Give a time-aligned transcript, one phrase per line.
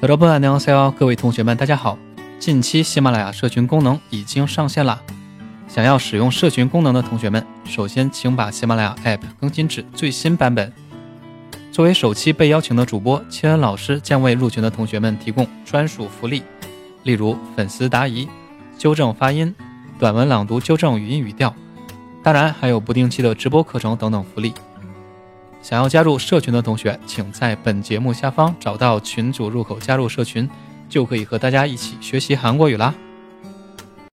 [0.00, 1.96] 여러분안녕하세요，各位同学们，大家好。
[2.38, 5.00] 近期喜马拉雅社群功能已经上线啦，
[5.68, 10.72] 想要使用社群功能的同学们，首先请把喜马拉雅 App 更新至最新版本。
[11.70, 16.42] 作为首期被邀请的主播，切恩老师将为入群的同学们提供专属福利，
[17.04, 18.28] 例如粉丝答疑、
[18.76, 19.54] 纠正发音、
[19.98, 21.54] 短文朗读纠正语音语调，
[22.22, 24.52] 当然还有不定期的直播课程等等福利。
[25.67, 30.49] 想要加入社群的同学，请在本节目下方找到群组入口加入社群，
[30.87, 32.95] 就可以和大家一起学习韩国语啦。